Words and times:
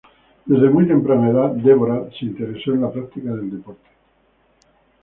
Desde 0.47 0.67
muy 0.71 0.87
temprana 0.87 1.29
edad 1.29 1.49
Deborah 1.51 2.09
se 2.17 2.25
interesó 2.25 2.71
en 2.73 2.81
la 2.81 2.91
práctica 2.91 3.33
del 3.35 3.51
deporte. 3.51 3.87